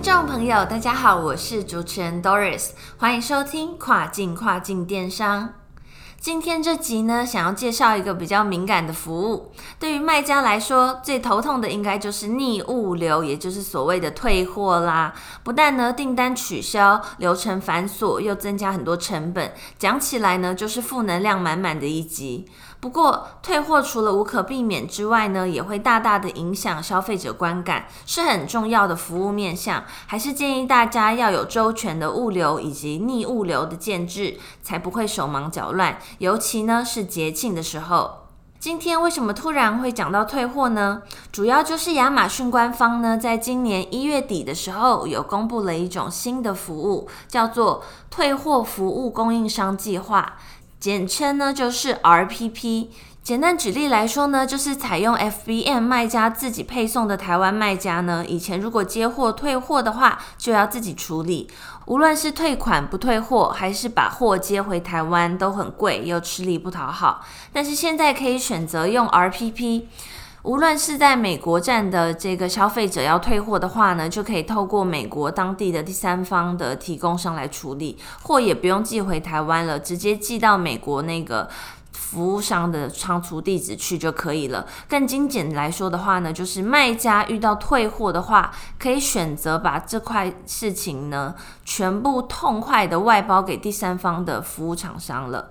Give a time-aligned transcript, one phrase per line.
[0.00, 5.57] 听众朋友，大家好，我是主持人 Doris，欢迎收听跨境跨境电商。
[6.20, 9.52] 今天这集呢，想要介绍一个比较敏感的服务。
[9.78, 15.14] 对于卖家来说，最头痛的应该就是逆物流，也就是所谓的退货啦。
[15.44, 22.46] 不但呢订单取消，流程繁琐，又增加很多成本，讲起来呢就是负能量满满的一集。
[22.80, 29.84] 不过，退货除了无可避免之外呢，也会大大的影响消费者观感，是很重要的服务面向。
[30.06, 35.98] 还是建议大家要有周全的物流以及逆物流的建制，才不会手忙脚乱。
[36.16, 38.24] 尤其呢是节庆的时候。
[38.58, 41.02] 今天为什么突然会讲到退货呢？
[41.30, 50.38] 主要就是亚马逊官方呢，在今年一月底的时候，有公布了一种新的服务，叫做退货服务供应商计划。
[50.80, 52.88] 简称呢就是 RPP。
[53.28, 61.46] 简单举例来说呢，就是采用 FBM 卖家自己配送的台湾卖家呢，以前如果接货退货的话，就要自己处理。
[61.84, 67.22] 无论是退款不退货，还是把货接回台湾，都很贵又吃力不讨好。
[67.52, 69.82] 但是现在可以选择用 RPP。
[70.44, 81.50] 无论是在美国站的这个消费者要退货的话呢，就可以透过美国当地的第三方的提供商来处理，货也不用寄回台湾了，直接寄到美国那个
[82.00, 84.64] 服务商的仓储地址去就可以了。
[84.88, 91.34] 更精简来说的话呢，就是卖家遇到退货的话，可以选择把这块事情呢
[91.64, 95.50] 全部痛快的外包给第三方的服务厂商了。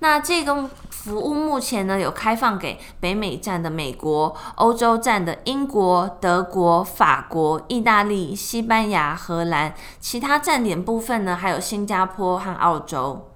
[0.00, 13.28] 那这个服务目前呢，有开放给北美站的美国、欧洲站的英国、德国、法国、意大利、西班牙、荷兰，其他站点部分呢，还有新加坡和澳洲。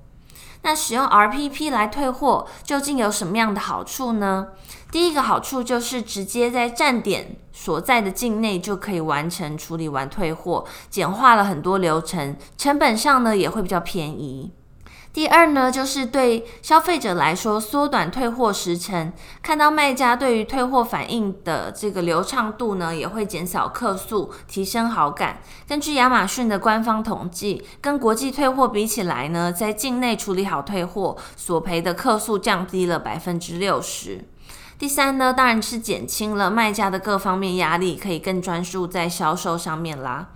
[0.63, 4.49] 那使用 RPP 来退货，究竟有什么样的好处呢？
[4.91, 14.53] 第一个好处就是直接在站点所在的境内就可以完成处理完退货，简化了很多流程，成本上呢也会比较便宜。
[15.13, 19.13] 第二呢，就是对消费者来说，缩短退货时程，
[19.43, 25.43] 看到卖家对于退货反应的这个流畅度呢，也会减少客诉，提升好感。
[25.69, 34.25] 根据亚马逊的官方统计，跟国际退货比起来呢，在境内处理好退货，索赔的客诉降低了百分之六十。
[34.79, 40.31] 第三呢，当然是减轻了卖家的各方面压力，可以更专注在销售上面啦。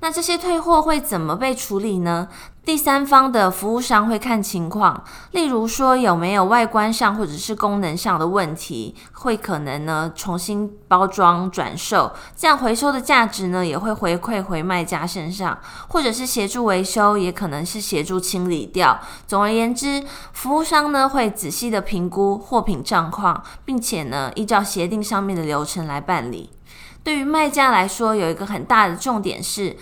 [0.00, 2.28] 那这些退货会怎么被处理呢？
[2.62, 5.02] 第三方的服务商会看情况，
[5.32, 19.00] 例如说有没有外观上或者是功能上的问题，会可能呢重新包装转售，这样回收的价值呢也会回馈回卖家身上，或者是协助维修，也可能是协助清理掉。
[19.26, 26.50] 总而言之，服务商呢会仔细的评估货品状况，并且呢依照协定上面的流程来办理。
[27.02, 29.76] 对于卖家来说，有一个很大的重点是，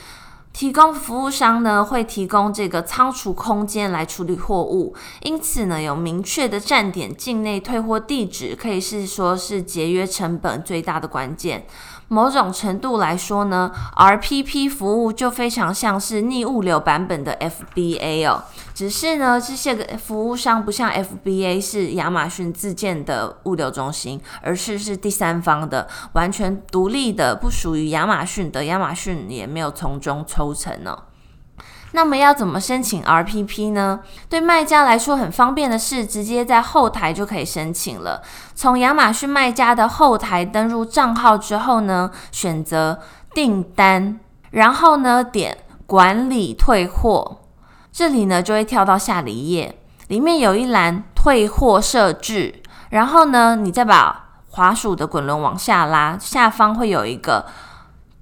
[0.58, 4.92] 提供服务商呢会提供这个仓储空间来处理货物，
[5.22, 11.64] 因此呢有明确的站点、境内退货地址，可以是说是节约成本最大的关键。
[12.08, 18.42] 某种程度来说呢，RPP 服务就非常像是逆物流版本的 FBA 哦。
[18.74, 30.98] 只是呢，这些个服务商不像 FBA 是亚马逊自建的物流中心，而是是第三方的，完全独立的，不属于亚马逊的，亚马逊也没有从中抽成呢。
[31.92, 34.00] 那么要怎么申请 RPP 呢？
[34.28, 38.22] 对卖家来说很方便的是，直接在后台就可以申请了。
[38.54, 43.00] 从亚马逊卖家的后台登入账号之后呢，选择
[43.32, 44.20] 订单，
[44.50, 47.38] 然后呢点管理退货，
[47.90, 57.46] 这里呢就会跳到下一页，里面有一栏退货设置，然后呢你再把滑鼠的滚轮往下拉，下方会有一个。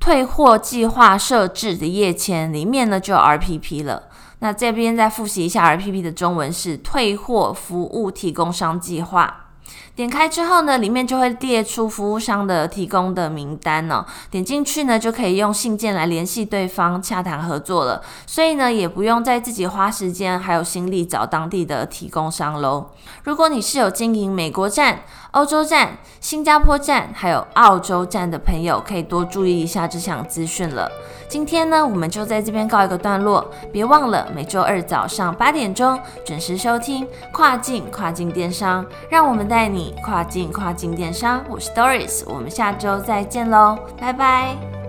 [0.06, 4.04] 退货计划设置的页签里面呢就有 RPP 了。
[4.38, 9.45] 那这边再复习一下 RPP 的中文是退货服务提供商计划。
[9.94, 14.04] 点开之后呢，里面就会列出服务商的提供的名单呢。
[14.30, 18.02] 点进去呢，就可以用信件来联系对方洽谈合作了。
[18.26, 22.90] 所以呢，也不用再自己花时间还有心力找当地的提供商喽。
[23.24, 30.90] 如果你是有经营美国站、欧洲站、新加坡站还有澳洲站的朋友，可以多注意一下这项资讯了。
[31.28, 33.50] 今天呢，我们就在这边告一个段落。
[33.72, 41.44] 别忘了每周二早上八点钟准时收听《跨境跨境电商》，让我们带你跨境跨境电商。
[41.48, 44.85] 我是 Doris，我们下周再见喽，拜拜。